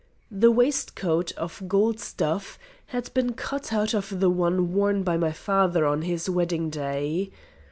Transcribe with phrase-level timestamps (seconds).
[0.31, 2.57] The waistcoat, of gold stuff,
[2.87, 7.29] had been cut out of the one worn by my father on his wedding day.